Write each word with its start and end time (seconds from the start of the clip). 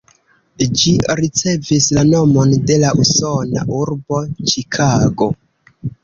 Ĝi 0.83 0.91
ricevis 1.17 1.89
la 1.97 2.05
nomon 2.07 2.55
de 2.71 2.77
la 2.83 2.93
usona 3.03 3.65
urbo 3.81 4.23
Ĉikago. 4.53 5.29